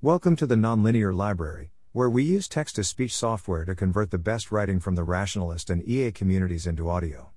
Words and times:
Welcome 0.00 0.36
to 0.36 0.46
the 0.46 0.54
Nonlinear 0.54 1.12
Library, 1.12 1.72
where 1.90 2.08
we 2.08 2.22
use 2.22 2.46
text 2.46 2.76
to 2.76 2.84
speech 2.84 3.12
software 3.12 3.64
to 3.64 3.74
convert 3.74 4.12
the 4.12 4.16
best 4.16 4.52
writing 4.52 4.78
from 4.78 4.94
the 4.94 5.02
rationalist 5.02 5.70
and 5.70 5.82
EA 5.88 6.12
communities 6.12 6.68
into 6.68 6.88
audio. 6.88 7.30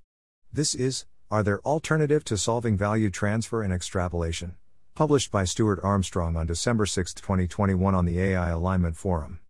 This 0.52 0.72
is 0.72 1.04
Are 1.28 1.42
There 1.42 1.60
Alternative 1.62 2.22
to 2.22 2.38
Solving 2.38 2.76
Value 2.76 3.10
Transfer 3.10 3.64
and 3.64 3.72
Extrapolation? 3.72 4.54
published 4.94 5.32
by 5.32 5.42
Stuart 5.42 5.80
Armstrong 5.82 6.36
on 6.36 6.46
December 6.46 6.86
6, 6.86 7.12
2021 7.14 7.96
on 7.96 8.04
the 8.04 8.20
AI 8.20 8.50
Alignment 8.50 8.96
Forum. 8.96 9.40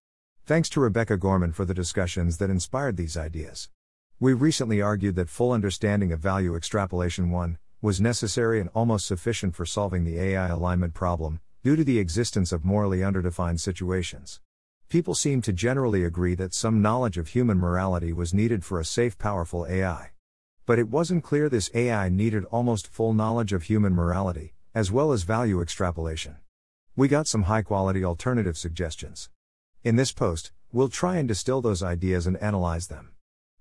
Thanks 0.47 0.71
to 0.71 0.81
Rebecca 0.81 1.19
Gorman 1.19 1.53
for 1.53 1.67
the 1.67 1.75
discussions 1.75 2.39
that 2.39 2.49
inspired 2.49 2.97
these 2.97 3.19
ideas. 3.19 3.69
We 4.21 4.33
recently 4.33 4.81
argued 4.81 5.17
that 5.17 5.29
full 5.29 5.53
understanding 5.53 6.13
of 6.13 6.21
value 6.21 6.57
extrapolation 6.57 7.31
1 7.31 7.59
was 7.83 8.01
necessary 8.01 8.59
and 8.59 8.71
almost 8.73 9.05
sufficient 9.05 9.55
for 9.55 9.67
solving 9.67 10.05
the 10.05 10.19
AI 10.19 10.49
alignment 10.49 10.95
problem, 10.95 11.41
due 11.63 11.77
to 11.77 11.85
the 11.85 11.99
existence 11.99 12.51
of 12.51 12.65
morally 12.65 12.99
underdefined 12.99 13.61
situations. 13.61 14.41
People 14.89 15.15
seem 15.15 15.41
to 15.43 15.53
generally 15.53 16.05
agree 16.05 16.35
that 16.35 16.53
some 16.53 16.83
knowledge 16.83 17.17
of 17.17 17.29
human 17.29 17.57
morality 17.57 18.13
was 18.13 18.35
needed 18.35 18.65
for 18.65 18.81
a 18.81 18.85
safe, 18.85 19.17
powerful 19.17 19.67
AI. 19.67 20.11
But 20.67 20.79
it 20.79 20.89
wasn't 20.89 21.25
clear 21.25 21.49
this 21.49 21.71
AI 21.73 22.09
needed 22.09 22.45
almost 22.47 22.87
full 22.87 23.15
knowledge 23.15 23.53
of 23.53 23.63
human 23.63 23.95
morality, 23.95 24.55
as 24.75 24.91
well 24.91 25.13
as 25.13 25.23
value 25.23 25.63
extrapolation. 25.63 26.37
We 26.97 27.09
got 27.09 27.27
some 27.27 27.45
high 27.45 27.63
quality 27.63 28.05
alternative 28.05 28.59
suggestions. 28.59 29.31
In 29.85 29.97
this 29.97 30.13
post, 30.13 30.53
we'll 30.73 30.89
try 30.89 31.17
and 31.17 31.27
distill 31.27 31.63
those 31.63 31.83
ideas 31.83 32.27
and 32.27 32.37
analyze 32.39 32.89
them. 32.89 33.13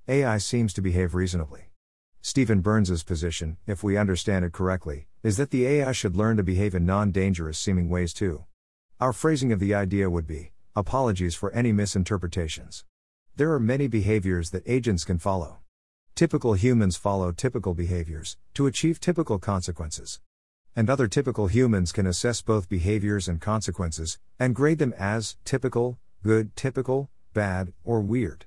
AI 0.07 0.37
seems 0.39 0.73
to 0.73 0.81
behave 0.81 1.15
reasonably. 1.15 1.70
Steven 2.23 2.61
Byrnes's 2.61 3.03
position, 3.03 3.57
if 3.65 3.83
we 3.83 3.97
understand 3.97 4.45
it 4.45 4.53
correctly, 4.53 5.07
is 5.23 5.37
that 5.37 5.49
the 5.49 5.65
AI 5.65 5.91
should 5.91 6.15
learn 6.15 6.37
to 6.37 6.43
behave 6.43 6.75
in 6.75 6.85
non-dangerous 6.85 7.57
seeming 7.57 7.89
ways 7.89 8.13
too. 8.13 8.45
Our 8.99 9.11
phrasing 9.11 9.51
of 9.51 9.59
the 9.59 9.73
idea 9.73 10.07
would 10.07 10.27
be, 10.27 10.51
apologies 10.75 11.33
for 11.33 11.51
any 11.51 11.71
misinterpretations. 11.71 12.85
There 13.37 13.51
are 13.53 13.59
many 13.59 13.87
behaviors 13.87 14.51
that 14.51 14.61
agents 14.67 15.03
can 15.03 15.17
follow. 15.17 15.61
Typical 16.13 16.53
humans 16.53 16.95
follow 16.95 17.31
typical 17.31 17.73
behaviors 17.73 18.37
to 18.53 18.67
achieve 18.67 18.99
typical 18.99 19.39
consequences. 19.39 20.19
And 20.75 20.91
other 20.91 21.07
typical 21.07 21.47
humans 21.47 21.91
can 21.91 22.05
assess 22.05 22.43
both 22.43 22.69
behaviors 22.69 23.27
and 23.27 23.41
consequences 23.41 24.19
and 24.37 24.53
grade 24.53 24.77
them 24.77 24.93
as 24.95 25.37
typical, 25.43 25.97
good, 26.23 26.55
typical, 26.55 27.09
bad, 27.33 27.73
or 27.83 27.99
weird. 27.99 28.45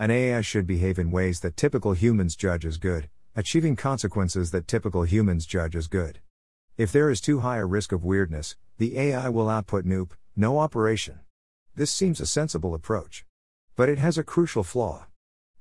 An 0.00 0.10
AI 0.10 0.40
should 0.40 0.66
behave 0.66 0.98
in 0.98 1.10
ways 1.10 1.40
that 1.40 1.58
typical 1.58 1.92
humans 1.92 2.34
judge 2.34 2.64
as 2.64 2.78
good, 2.78 3.10
achieving 3.36 3.76
consequences 3.76 4.50
that 4.50 4.66
typical 4.66 5.02
humans 5.02 5.44
judge 5.44 5.76
as 5.76 5.88
good. 5.88 6.20
If 6.78 6.90
there 6.90 7.10
is 7.10 7.20
too 7.20 7.40
high 7.40 7.58
a 7.58 7.66
risk 7.66 7.92
of 7.92 8.02
weirdness, 8.02 8.56
the 8.78 8.96
AI 8.98 9.28
will 9.28 9.50
output 9.50 9.84
NOOP, 9.84 10.14
no 10.34 10.58
operation. 10.58 11.20
This 11.74 11.90
seems 11.90 12.18
a 12.18 12.24
sensible 12.24 12.72
approach. 12.72 13.26
But 13.76 13.90
it 13.90 13.98
has 13.98 14.16
a 14.16 14.24
crucial 14.24 14.64
flaw. 14.64 15.04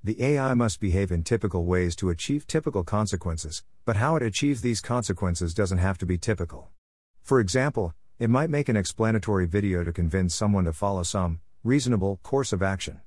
The 0.05 0.23
AI 0.23 0.53
must 0.53 0.79
behave 0.79 1.11
in 1.11 1.23
typical 1.23 1.65
ways 1.65 1.93
to 1.97 2.09
achieve 2.09 2.47
typical 2.47 2.85
consequences, 2.85 3.63
but 3.83 3.97
how 3.97 4.15
it 4.15 4.23
achieves 4.23 4.61
these 4.61 4.79
consequences 4.79 5.53
doesn't 5.53 5.79
have 5.79 5.97
to 5.97 6.05
be 6.05 6.17
typical. 6.17 6.69
For 7.21 7.41
example, 7.41 7.93
it 8.19 8.29
might 8.29 8.49
make 8.49 8.69
an 8.69 8.77
explanatory 8.77 9.47
video 9.47 9.83
to 9.83 9.91
convince 9.91 10.33
someone 10.33 10.63
to 10.63 10.71
follow 10.71 11.03
some 11.03 11.41
reasonable 11.65 12.21
course 12.23 12.53
of 12.53 12.63
action. 12.63 13.01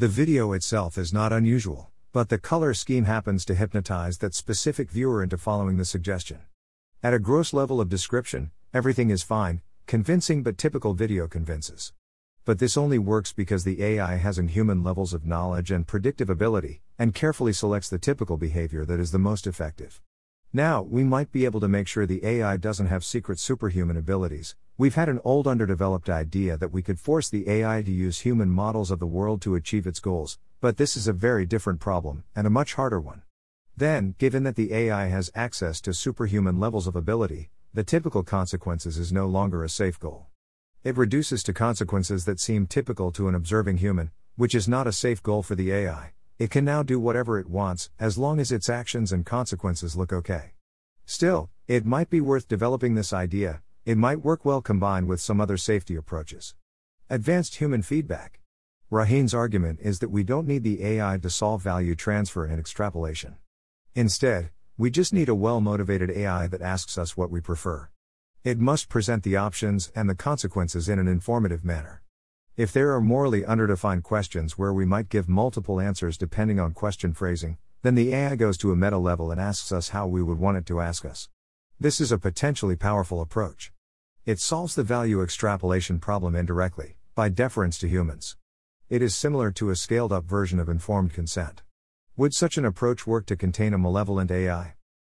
The 0.00 0.06
video 0.06 0.52
itself 0.52 0.96
is 0.96 1.12
not 1.12 1.32
unusual, 1.32 1.90
but 2.12 2.28
the 2.28 2.38
color 2.38 2.72
scheme 2.72 3.06
happens 3.06 3.44
to 3.46 3.56
hypnotize 3.56 4.18
that 4.18 4.32
specific 4.32 4.92
viewer 4.92 5.24
into 5.24 5.36
following 5.36 5.76
the 5.76 5.84
suggestion. 5.84 6.38
At 7.02 7.14
a 7.14 7.18
gross 7.18 7.52
level 7.52 7.80
of 7.80 7.88
description, 7.88 8.52
everything 8.72 9.10
is 9.10 9.24
fine, 9.24 9.60
convincing 9.88 10.44
but 10.44 10.56
typical 10.56 10.94
video 10.94 11.26
convinces. 11.26 11.92
But 12.44 12.60
this 12.60 12.76
only 12.76 13.00
works 13.00 13.32
because 13.32 13.64
the 13.64 13.82
AI 13.82 14.18
has 14.18 14.38
inhuman 14.38 14.84
levels 14.84 15.12
of 15.12 15.26
knowledge 15.26 15.72
and 15.72 15.84
predictive 15.84 16.30
ability, 16.30 16.80
and 16.96 17.12
carefully 17.12 17.52
selects 17.52 17.88
the 17.88 17.98
typical 17.98 18.36
behavior 18.36 18.84
that 18.84 19.00
is 19.00 19.10
the 19.10 19.18
most 19.18 19.48
effective. 19.48 20.00
Now, 20.52 20.80
we 20.80 21.04
might 21.04 21.30
be 21.30 21.44
able 21.44 21.60
to 21.60 21.68
make 21.68 21.86
sure 21.86 22.06
the 22.06 22.24
AI 22.24 22.56
doesn't 22.56 22.86
have 22.86 23.04
secret 23.04 23.38
superhuman 23.38 23.98
abilities. 23.98 24.56
We've 24.78 24.94
had 24.94 25.10
an 25.10 25.20
old 25.22 25.46
underdeveloped 25.46 26.08
idea 26.08 26.56
that 26.56 26.72
we 26.72 26.80
could 26.80 26.98
force 26.98 27.28
the 27.28 27.46
AI 27.50 27.82
to 27.82 27.90
use 27.90 28.20
human 28.20 28.48
models 28.48 28.90
of 28.90 28.98
the 28.98 29.06
world 29.06 29.42
to 29.42 29.56
achieve 29.56 29.86
its 29.86 30.00
goals, 30.00 30.38
but 30.62 30.78
this 30.78 30.96
is 30.96 31.06
a 31.06 31.12
very 31.12 31.44
different 31.44 31.80
problem, 31.80 32.24
and 32.34 32.46
a 32.46 32.50
much 32.50 32.74
harder 32.74 32.98
one. 32.98 33.22
Then, 33.76 34.14
given 34.16 34.44
that 34.44 34.56
the 34.56 34.72
AI 34.72 35.08
has 35.08 35.30
access 35.34 35.82
to 35.82 35.92
superhuman 35.92 36.58
levels 36.58 36.86
of 36.86 36.96
ability, 36.96 37.50
the 37.74 37.84
typical 37.84 38.22
consequences 38.22 38.96
is 38.96 39.12
no 39.12 39.26
longer 39.26 39.62
a 39.62 39.68
safe 39.68 40.00
goal. 40.00 40.28
It 40.82 40.96
reduces 40.96 41.42
to 41.42 41.52
consequences 41.52 42.24
that 42.24 42.40
seem 42.40 42.66
typical 42.66 43.12
to 43.12 43.28
an 43.28 43.34
observing 43.34 43.76
human, 43.76 44.12
which 44.36 44.54
is 44.54 44.66
not 44.66 44.86
a 44.86 44.92
safe 44.92 45.22
goal 45.22 45.42
for 45.42 45.54
the 45.54 45.72
AI. 45.72 46.12
It 46.38 46.52
can 46.52 46.64
now 46.64 46.84
do 46.84 47.00
whatever 47.00 47.40
it 47.40 47.48
wants, 47.48 47.90
as 47.98 48.16
long 48.16 48.38
as 48.38 48.52
its 48.52 48.68
actions 48.68 49.10
and 49.10 49.26
consequences 49.26 49.96
look 49.96 50.12
okay. 50.12 50.52
Still, 51.04 51.50
it 51.66 51.84
might 51.84 52.10
be 52.10 52.20
worth 52.20 52.46
developing 52.46 52.94
this 52.94 53.12
idea, 53.12 53.60
it 53.84 53.98
might 53.98 54.22
work 54.24 54.44
well 54.44 54.62
combined 54.62 55.08
with 55.08 55.20
some 55.20 55.40
other 55.40 55.56
safety 55.56 55.96
approaches. 55.96 56.54
Advanced 57.10 57.56
human 57.56 57.82
feedback. 57.82 58.38
Rohin's 58.88 59.34
argument 59.34 59.80
is 59.82 59.98
that 59.98 60.10
we 60.10 60.22
don't 60.22 60.46
need 60.46 60.62
the 60.62 60.84
AI 60.84 61.18
to 61.18 61.28
solve 61.28 61.60
value 61.62 61.96
transfer 61.96 62.44
and 62.44 62.60
extrapolation. 62.60 63.36
Instead, 63.96 64.50
we 64.76 64.92
just 64.92 65.12
need 65.12 65.28
a 65.28 65.34
well 65.34 65.60
motivated 65.60 66.08
AI 66.08 66.46
that 66.46 66.62
asks 66.62 66.96
us 66.96 67.16
what 67.16 67.32
we 67.32 67.40
prefer. 67.40 67.88
It 68.44 68.60
must 68.60 68.88
present 68.88 69.24
the 69.24 69.36
options 69.36 69.90
and 69.96 70.08
the 70.08 70.14
consequences 70.14 70.88
in 70.88 71.00
an 71.00 71.08
informative 71.08 71.64
manner. 71.64 72.02
If 72.58 72.72
there 72.72 72.92
are 72.92 73.00
morally 73.00 73.44
underdefined 73.44 74.02
questions 74.02 74.58
where 74.58 74.72
we 74.72 74.84
might 74.84 75.08
give 75.08 75.28
multiple 75.28 75.78
answers 75.78 76.18
depending 76.18 76.58
on 76.58 76.72
question 76.72 77.14
phrasing, 77.14 77.56
then 77.82 77.94
the 77.94 78.12
AI 78.12 78.34
goes 78.34 78.58
to 78.58 78.72
a 78.72 78.76
meta 78.76 78.98
level 78.98 79.30
and 79.30 79.40
asks 79.40 79.70
us 79.70 79.90
how 79.90 80.08
we 80.08 80.24
would 80.24 80.40
want 80.40 80.56
it 80.56 80.66
to 80.66 80.80
ask 80.80 81.04
us. 81.04 81.28
This 81.78 82.00
is 82.00 82.10
a 82.10 82.18
potentially 82.18 82.74
powerful 82.74 83.20
approach. 83.20 83.70
It 84.26 84.40
solves 84.40 84.74
the 84.74 84.82
value 84.82 85.22
extrapolation 85.22 86.00
problem 86.00 86.34
indirectly, 86.34 86.96
by 87.14 87.28
deference 87.28 87.78
to 87.78 87.88
humans. 87.88 88.36
It 88.88 89.02
is 89.02 89.16
similar 89.16 89.52
to 89.52 89.70
a 89.70 89.76
scaled 89.76 90.12
up 90.12 90.24
version 90.24 90.58
of 90.58 90.68
informed 90.68 91.12
consent. 91.12 91.62
Would 92.16 92.34
such 92.34 92.58
an 92.58 92.64
approach 92.64 93.06
work 93.06 93.26
to 93.26 93.36
contain 93.36 93.72
a 93.72 93.78
malevolent 93.78 94.32
AI? 94.32 94.74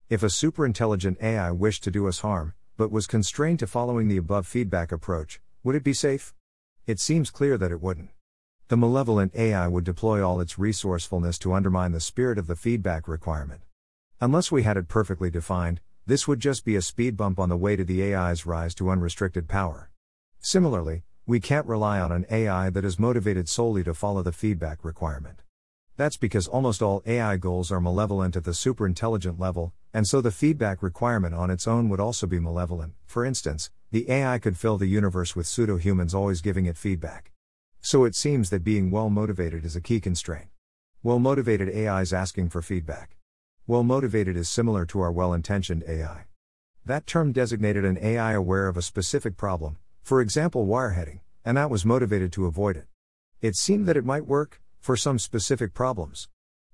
If 0.09 0.25
a 0.25 0.27
superintelligent 0.27 1.23
AI 1.23 1.53
wished 1.53 1.85
to 1.85 1.93
do 1.93 2.09
us 2.09 2.19
harm, 2.19 2.55
but 2.77 2.91
was 2.91 3.07
constrained 3.07 3.61
to 3.61 3.69
following 3.69 4.09
the 4.09 4.17
above 4.17 4.49
feedback 4.49 4.91
approach, 4.91 5.41
would 5.63 5.77
it 5.77 5.85
be 5.85 5.95
safe? 5.95 6.35
It 6.89 6.99
seems 6.99 7.31
clear 7.31 7.59
that 7.59 7.71
it 7.71 7.83
wouldn't. 7.83 8.13
The 8.69 8.77
malevolent 8.79 9.35
AI 9.35 9.69
would 9.69 9.85
deploy 9.85 10.27
all 10.27 10.41
its 10.41 10.59
resourcefulness 10.59 11.39
to 11.41 11.53
undermine 11.53 11.93
the 11.93 12.01
spirit 12.01 12.39
of 12.39 12.47
the 12.47 12.57
feedback 12.57 13.07
requirement. 13.07 13.61
Unless 14.23 14.51
we 14.51 14.63
had 14.63 14.79
it 14.79 14.89
perfectly 14.89 15.29
defined, 15.29 15.83
this 16.07 16.27
would 16.27 16.41
just 16.41 16.65
be 16.65 16.77
a 16.77 16.81
speed 16.81 17.15
bump 17.15 17.39
on 17.39 17.51
the 17.51 17.59
way 17.59 17.77
to 17.77 17.85
the 17.85 18.15
AI's 18.15 18.47
rise 18.47 18.75
to 18.77 18.89
unrestricted 18.89 19.49
power. 19.49 19.91
Similarly, 20.41 21.03
we 21.27 21.41
can't 21.41 21.67
rely 21.67 22.01
on 22.01 22.11
an 22.11 22.25
AI 22.31 22.71
that 22.71 22.87
is 22.87 22.99
motivated 22.99 23.51
solely 23.51 23.85
to 23.85 23.93
follow 23.93 24.23
the 24.23 24.33
feedback 24.33 24.83
requirement. 24.83 25.43
That's 25.99 26.17
because 26.17 26.49
almost 26.49 26.81
all 26.81 27.03
AI 27.05 27.37
goals 27.37 27.71
are 27.71 27.83
malevolent 27.83 28.35
at 28.35 28.45
the 28.45 28.53
superintelligent 28.53 29.39
level, 29.39 29.75
and 29.93 30.09
so 30.09 30.23
the 30.23 30.31
feedback 30.31 30.83
requirement 30.83 31.35
on 31.35 31.51
its 31.51 31.69
own 31.69 31.91
would 31.91 32.01
also 32.01 32.27
be 32.27 32.41
malevolent. 32.41 32.95
For 33.05 33.27
instance, 33.27 33.69
the 33.91 34.11
AI 34.11 34.39
could 34.39 34.59
fill 34.59 34.77
the 34.77 34.87
universe 34.87 35.35
with 35.35 35.47
pseudo 35.47 35.79
humans 35.79 36.15
always 36.15 36.43
giving 36.43 36.67
it 36.67 36.77
feedback. 36.77 37.33
So 37.81 38.05
it 38.05 38.15
seems 38.15 38.51
that 38.51 38.63
being 38.63 38.91
well 38.91 39.09
motivated 39.09 39.65
is 39.65 39.77
a 39.77 39.81
key 39.81 39.99
constraint. 39.99 40.49
Well 41.03 41.19
motivated 41.19 41.75
AIs 41.75 42.13
asking 42.13 42.51
for 42.51 42.61
feedback. 42.61 43.17
Well 43.67 43.85
motivated 43.85 44.37
is 44.37 44.49
similar 44.49 44.85
to 44.87 45.01
our 45.01 45.11
well 45.11 45.33
intentioned 45.33 45.85
AI. 45.89 46.27
That 46.85 47.07
term 47.07 47.33
designated 47.33 47.85
an 47.85 47.99
AI 48.03 48.33
aware 48.33 48.69
of 48.69 48.77
a 48.77 48.83
specific 48.83 49.37
problem, 49.37 49.79
for 50.03 50.21
example 50.21 50.67
wireheading, 50.67 51.21
and 51.45 51.57
that 51.57 51.71
was 51.71 51.87
motivated 51.87 52.31
to 52.33 52.47
avoid 52.47 52.77
it. 52.77 52.87
It 53.41 53.57
seemed 53.57 53.87
that 53.87 53.97
it 53.97 54.05
might 54.05 54.27
work, 54.27 54.61
for 54.81 54.97
some 54.97 55.19
specific 55.19 55.73
problems. 55.73 56.29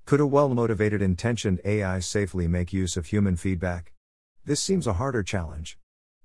Could 0.04 0.20
a 0.20 0.26
well 0.26 0.48
motivated 0.48 1.00
intentioned 1.00 1.60
AI 1.64 2.00
safely 2.00 2.48
make 2.48 2.72
use 2.72 2.96
of 2.96 3.06
human 3.06 3.36
feedback? 3.36 3.92
This 4.44 4.60
seems 4.60 4.86
a 4.86 4.94
harder 4.94 5.22
challenge. 5.22 5.78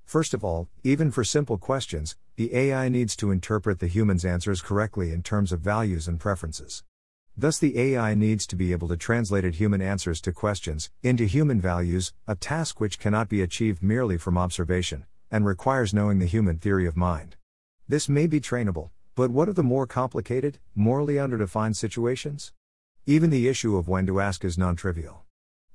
First 0.10 0.34
of 0.34 0.44
all, 0.44 0.70
even 0.84 1.12
for 1.12 1.24
simple 1.24 1.60
questions, 1.60 2.16
the 2.36 2.56
AI 2.56 2.90
needs 2.90 3.16
to 3.18 3.30
interpret 3.30 3.78
the 3.78 3.86
human's 3.86 4.26
answers 4.26 4.60
correctly 4.60 5.12
in 5.12 5.22
terms 5.22 5.52
of 5.52 5.60
values 5.60 6.08
and 6.08 6.20
preferences. 6.20 6.84
Thus, 7.38 7.60
the 7.60 7.78
AI 7.78 8.16
needs 8.16 8.48
to 8.48 8.56
be 8.56 8.72
able 8.72 8.88
to 8.88 8.98
translate 8.98 9.54
human 9.54 9.84
answers 9.84 10.20
to 10.22 10.32
questions 10.32 10.90
into 11.04 11.26
human 11.26 11.62
values, 11.62 12.12
a 12.28 12.34
task 12.34 12.80
which 12.80 12.98
cannot 12.98 13.30
be 13.30 13.44
achieved 13.44 13.84
merely 13.84 14.18
from 14.18 14.36
observation, 14.36 15.06
and 15.30 15.46
requires 15.46 15.94
knowing 15.94 16.18
the 16.18 16.26
human 16.26 16.58
theory 16.58 16.88
of 16.88 16.98
mind. 16.98 17.36
This 17.88 18.10
may 18.10 18.26
be 18.26 18.42
trainable, 18.42 18.90
but 19.14 19.30
what 19.30 19.48
of 19.48 19.54
the 19.54 19.62
more 19.62 19.86
complicated, 19.86 20.58
morally 20.74 21.20
underdefined 21.20 21.76
situations? 21.76 22.52
Even 23.06 23.30
the 23.30 23.48
issue 23.48 23.78
of 23.78 23.88
when 23.88 24.08
to 24.08 24.20
ask 24.20 24.44
is 24.44 24.58
non 24.58 24.76
trivial. 24.76 25.26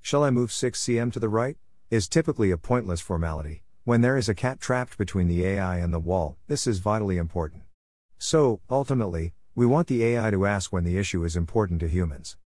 Shall 0.01 0.25
I 0.25 0.31
move 0.31 0.51
6 0.51 0.85
cm 0.85 1.13
to 1.13 1.21
the 1.21 1.29
right? 1.29 1.57
is 1.91 2.09
typically 2.09 2.51
a 2.51 2.57
pointless 2.57 3.01
formality, 3.01 3.63
When 3.87 4.01
there 4.01 4.17
is 4.17 4.31
a 4.31 4.35
cat 4.35 4.63
trapped 4.63 4.97
between 4.97 5.29
the 5.29 5.45
AI 5.45 5.77
and 5.77 5.93
the 5.93 5.99
wall, 5.99 6.39
this 6.47 6.67
is 6.67 6.79
vitally 6.79 7.19
important. 7.19 7.65
So, 8.17 8.63
ultimately, 8.71 9.35
we 9.55 9.67
want 9.67 9.89
the 9.89 10.03
AI 10.03 10.31
to 10.31 10.47
ask 10.47 10.73
when 10.73 10.85
the 10.85 10.97
issue 10.97 11.23
is 11.23 11.37
important 11.37 11.81
to 11.81 11.89
humans. 11.89 12.39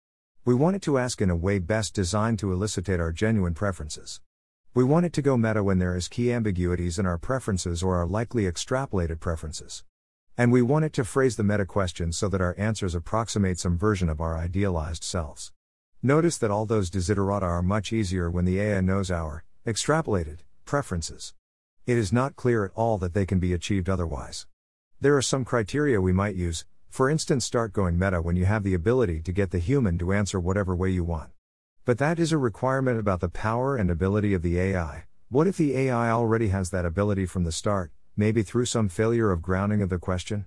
We 0.45 0.56
want 0.56 0.78
it 0.78 0.81
to 0.81 0.98
ask 0.98 1.22
in 1.22 1.30
a 1.30 1.36
way 1.36 1.60
best 1.60 1.94
designed 1.94 2.39
to 2.39 2.51
elicitate 2.51 3.00
our 3.00 3.12
genuine 3.12 3.54
preferences. 3.54 4.19
We 4.74 4.84
want 4.84 5.06
it 5.06 5.13
to 5.13 5.22
go 5.22 5.38
meta 5.38 5.63
when 5.63 5.78
there 5.78 5.95
is 5.95 6.07
key 6.07 6.34
ambiguities 6.34 6.98
in 6.98 7.06
our 7.06 7.19
preferences 7.19 7.84
or 7.84 7.98
our 7.98 8.07
likely 8.07 8.45
extrapolated 8.45 9.19
preferences. 9.19 9.84
And 10.39 10.51
we 10.51 10.63
want 10.63 10.86
it 10.86 10.94
to 10.94 11.06
phrase 11.06 11.36
the 11.36 11.44
meta 11.44 11.68
question 11.68 12.13
so 12.13 12.30
that 12.30 12.42
our 12.42 12.56
answers 12.57 12.95
approximate 12.95 13.60
some 13.60 13.78
version 13.78 14.10
of 14.10 14.19
our 14.19 14.36
idealized 14.36 15.04
selves. 15.04 15.51
Notice 16.01 16.39
that 16.39 16.50
all 16.50 16.66
those 16.66 16.89
desiderata 16.89 17.44
are 17.44 17.62
much 17.62 17.94
easier 17.94 18.28
when 18.28 18.45
the 18.45 18.60
AI 18.60 18.81
knows 18.81 19.12
our 19.12 19.44
extrapolated 19.68 20.39
preferences. 20.67 21.33
It 21.87 21.97
is 21.97 22.13
not 22.13 22.35
clear 22.35 22.65
at 22.65 22.71
all 22.75 22.99
that 22.99 23.15
they 23.15 23.25
can 23.25 23.39
be 23.39 23.53
achieved 23.53 23.89
otherwise. 23.89 24.45
There 25.01 25.17
are 25.17 25.21
some 25.21 25.45
criteria 25.45 25.99
we 25.99 26.13
might 26.13 26.35
use, 26.35 26.65
for 26.89 27.09
instance, 27.09 27.45
start 27.45 27.73
going 27.73 27.97
meta 27.97 28.21
when 28.21 28.35
you 28.35 28.45
have 28.45 28.63
the 28.63 28.73
ability 28.73 29.21
to 29.21 29.31
get 29.31 29.51
the 29.51 29.59
human 29.59 29.97
to 29.97 30.13
answer 30.13 30.39
whatever 30.39 30.75
way 30.75 30.89
you 30.89 31.03
want. 31.03 31.31
But 31.85 31.97
that 31.97 32.19
is 32.19 32.31
a 32.31 32.37
requirement 32.37 32.99
about 32.99 33.21
the 33.21 33.29
power 33.29 33.75
and 33.75 33.89
ability 33.89 34.33
of 34.33 34.41
the 34.41 34.59
AI. 34.59 35.05
What 35.29 35.47
if 35.47 35.57
the 35.57 35.75
AI 35.75 36.11
already 36.11 36.49
has 36.49 36.69
that 36.69 36.85
ability 36.85 37.25
from 37.25 37.45
the 37.45 37.51
start, 37.51 37.91
maybe 38.15 38.43
through 38.43 38.65
some 38.65 38.89
failure 38.89 39.31
of 39.31 39.41
grounding 39.41 39.81
of 39.81 39.89
the 39.89 39.97
question? 39.97 40.45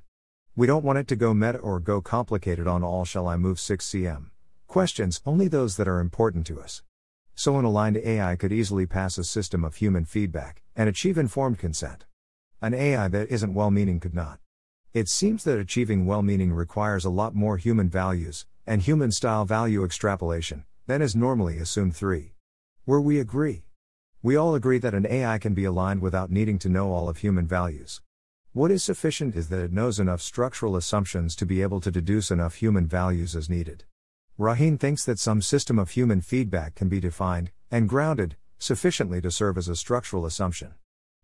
We 0.55 0.67
don't 0.67 0.85
want 0.85 0.99
it 0.99 1.09
to 1.09 1.17
go 1.17 1.33
meta 1.33 1.59
or 1.59 1.81
go 1.81 2.01
complicated 2.01 2.67
on 2.67 2.85
all 2.85 3.05
shall 3.05 3.27
I 3.27 3.37
move 3.37 3.59
6 3.59 3.85
cm 3.85 4.27
questions, 4.67 5.21
only 5.27 5.49
those 5.49 5.77
that 5.77 5.89
are 5.89 5.99
important 5.99 6.47
to 6.47 6.61
us. 6.61 6.83
So 7.41 7.59
an 7.59 7.65
aligned 7.65 7.97
AI 7.97 8.37
could 8.37 8.53
easily 8.53 8.85
pass 8.85 9.17
a 9.17 9.25
system 9.25 9.65
of 9.65 9.77
human 9.77 10.05
feedback 10.05 10.61
and 10.77 10.91
achieve 10.91 11.17
informed 11.17 11.59
consent. 11.59 12.05
An 12.61 12.75
AI 12.75 13.09
that 13.09 13.31
isn't 13.31 13.55
well 13.55 13.71
meaning 13.71 13.99
could 13.99 14.13
not. 14.13 14.41
It 14.93 15.09
seems 15.09 15.45
that 15.45 15.59
achieving 15.59 16.05
well 16.05 16.21
meaning 16.21 16.53
requires 16.53 17.07
a 17.07 17.09
lot 17.09 17.35
more 17.35 17.57
human 17.57 17.89
values 17.89 18.45
and 18.67 18.83
human 18.83 19.11
style 19.11 19.47
value 19.47 19.87
extrapolation 19.87 20.67
than 20.87 21.01
is 21.01 21.17
normally 21.17 21.57
assumed. 21.57 21.97
3. 21.97 22.35
Where 22.85 23.01
we 23.01 23.19
agree. 23.19 23.65
We 24.23 24.37
all 24.37 24.55
agree 24.55 24.77
that 24.77 24.93
an 24.93 25.07
AI 25.09 25.39
can 25.39 25.55
be 25.55 25.65
aligned 25.65 26.03
without 26.03 26.31
needing 26.31 26.59
to 26.59 26.69
know 26.69 26.93
all 26.93 27.09
of 27.09 27.17
human 27.17 27.47
values. 27.47 28.03
What 28.53 28.71
is 28.71 28.85
sufficient 28.85 29.35
is 29.35 29.49
that 29.49 29.65
it 29.65 29.73
knows 29.73 29.99
enough 29.99 30.21
structural 30.21 30.77
assumptions 30.77 31.35
to 31.37 31.47
be 31.47 31.63
able 31.63 31.81
to 31.81 31.91
deduce 31.91 32.31
enough 32.31 32.57
human 32.57 32.87
values 32.87 33.35
as 33.35 33.49
needed. 33.49 33.85
Rohin 34.41 34.81
thinks 34.81 35.05
that 35.05 35.19
some 35.19 35.43
system 35.43 35.79
of 35.79 35.91
human 35.91 36.23
feedback 36.23 36.75
can 36.75 36.89
be 36.89 36.99
defined 36.99 37.51
and 37.71 37.87
grounded 37.87 38.37
sufficiently 38.59 39.21
to 39.21 39.31
serve 39.31 39.59
as 39.59 39.69
a 39.69 39.77
structural 39.77 40.25
assumption. 40.25 40.73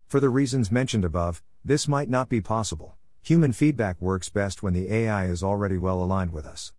For 0.05 0.19
the 0.19 0.29
reasons 0.29 0.71
mentioned 0.71 1.03
above, 1.03 1.41
this 1.65 1.87
might 1.87 2.11
not 2.11 2.29
be 2.29 2.41
possible. 2.41 2.93
Human 3.23 3.53
feedback 3.53 3.99
works 3.99 4.29
best 4.29 4.61
when 4.61 4.73
the 4.73 4.93
AI 4.93 5.25
is 5.25 5.41
already 5.41 5.79
well 5.79 6.03
aligned 6.03 6.31
with 6.31 6.45
us. 6.45 6.73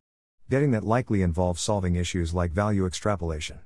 Getting 0.48 0.70
that 0.70 0.84
likely 0.84 1.22
involves 1.22 1.60
solving 1.60 1.96
issues 1.96 2.32
like 2.32 2.52
value 2.52 2.86
extrapolation. 2.86 3.58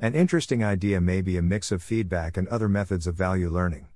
An 0.00 0.16
interesting 0.16 0.64
idea 0.64 1.00
may 1.00 1.20
be 1.20 1.36
a 1.36 1.42
mix 1.42 1.70
of 1.70 1.84
feedback 1.84 2.36
and 2.36 2.48
other 2.48 2.68
methods 2.68 3.06
of 3.06 3.14
value 3.14 3.48
learning. 3.48 3.86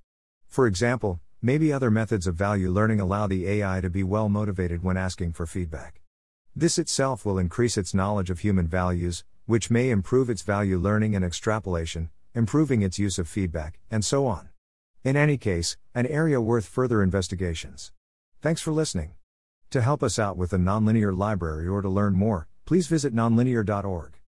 For 0.47 0.69
example, 0.69 1.19
maybe 1.43 1.73
other 1.73 1.91
methods 1.91 2.29
of 2.29 2.37
value 2.37 2.71
learning 2.71 3.01
allow 3.01 3.27
the 3.27 3.49
AI 3.49 3.81
to 3.81 3.91
be 3.91 4.05
well 4.05 4.29
motivated 4.29 4.85
when 4.85 4.97
asking 4.97 5.33
for 5.33 5.45
feedback. 5.45 6.01
This 6.54 6.78
itself 6.78 7.25
will 7.25 7.38
increase 7.38 7.78
its 7.78 7.94
knowledge 7.94 8.28
of 8.28 8.40
human 8.40 8.66
values, 8.66 9.25
which 9.46 9.70
may 9.70 9.88
improve 9.88 10.28
its 10.28 10.43
value 10.43 10.78
learning 10.78 11.16
and 11.16 11.25
extrapolation, 11.25 12.10
improving 12.34 12.82
its 12.82 12.99
use 12.99 13.19
of 13.19 13.26
feedback, 13.26 13.78
and 13.90 14.04
so 14.04 14.26
on. 14.26 14.50
In 15.02 15.16
any 15.16 15.38
case, 15.38 15.78
an 15.94 16.06
area 16.06 16.40
worth 16.40 16.66
further 16.66 17.02
investigations. 17.02 17.90
Thanks 18.43 18.60
for 18.60 18.70
listening. 18.70 19.14
To 19.70 19.81
help 19.81 20.02
us 20.02 20.19
out 20.19 20.37
with 20.37 20.50
the 20.50 20.58
Nonlinear 20.58 21.16
Library 21.16 21.66
or 21.66 21.81
to 21.81 21.88
learn 21.88 22.12
more, 22.12 22.49
please 22.66 22.87
visit 22.87 23.14
nonlinear.org. 23.14 24.22